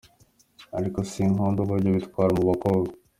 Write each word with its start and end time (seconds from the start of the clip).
Ariko 0.77 0.99
sinkunda 1.11 1.59
uburyo 1.61 1.89
bitwara 1.95 2.31
mu 2.37 2.43
bakobwa. 2.49 2.91